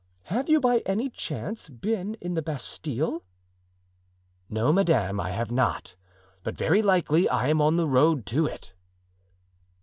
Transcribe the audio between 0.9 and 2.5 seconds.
chance, been in the